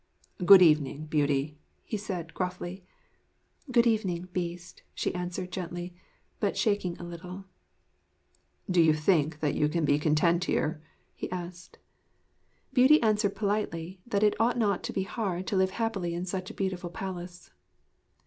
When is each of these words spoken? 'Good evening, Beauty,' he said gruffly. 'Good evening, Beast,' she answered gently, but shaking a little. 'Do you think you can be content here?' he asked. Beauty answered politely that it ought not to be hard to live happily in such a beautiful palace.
'Good 0.43 0.63
evening, 0.63 1.05
Beauty,' 1.05 1.59
he 1.83 1.95
said 1.95 2.33
gruffly. 2.33 2.83
'Good 3.71 3.85
evening, 3.85 4.29
Beast,' 4.33 4.81
she 4.95 5.13
answered 5.13 5.51
gently, 5.51 5.93
but 6.39 6.57
shaking 6.57 6.97
a 6.97 7.03
little. 7.03 7.45
'Do 8.67 8.81
you 8.81 8.95
think 8.95 9.37
you 9.43 9.69
can 9.69 9.85
be 9.85 9.99
content 9.99 10.45
here?' 10.45 10.81
he 11.13 11.29
asked. 11.31 11.77
Beauty 12.73 12.99
answered 13.03 13.35
politely 13.35 14.01
that 14.07 14.23
it 14.23 14.33
ought 14.41 14.57
not 14.57 14.81
to 14.85 14.91
be 14.91 15.03
hard 15.03 15.45
to 15.45 15.55
live 15.55 15.69
happily 15.77 16.15
in 16.15 16.25
such 16.25 16.49
a 16.49 16.53
beautiful 16.55 16.89
palace. 16.89 17.51